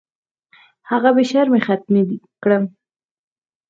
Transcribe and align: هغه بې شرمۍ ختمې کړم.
هغه 0.89 1.09
بې 1.15 1.23
شرمۍ 1.29 1.61
ختمې 1.67 2.01
کړم. 2.43 2.63